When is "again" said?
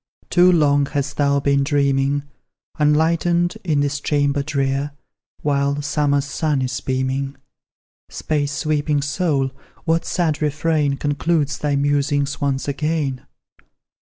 12.67-13.27